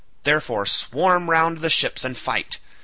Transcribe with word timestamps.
Therefore 0.23 0.65
swarm 0.65 1.29
round 1.29 1.59
the 1.59 1.69
ships 1.69 2.03
and 2.03 2.17
fight. 2.17 2.57